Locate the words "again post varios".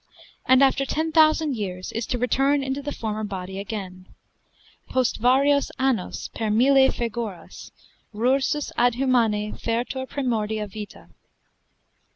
3.59-5.69